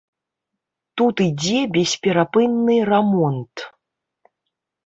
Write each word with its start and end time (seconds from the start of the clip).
Тут 1.01 1.15
ідзе 1.29 1.59
бесперапынны 1.77 2.81
рамонт. 2.93 3.55